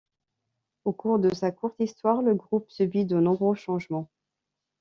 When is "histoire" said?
1.79-2.23